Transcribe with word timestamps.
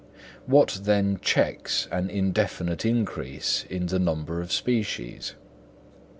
What 0.47 0.79
then 0.81 1.19
checks 1.21 1.87
an 1.91 2.09
indefinite 2.09 2.85
increase 2.85 3.65
in 3.69 3.85
the 3.85 3.99
number 3.99 4.41
of 4.41 4.51
species? 4.51 5.35